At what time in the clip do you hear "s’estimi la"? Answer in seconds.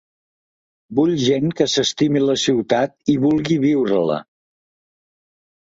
1.75-2.39